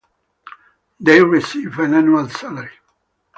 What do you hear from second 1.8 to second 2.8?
annual salary.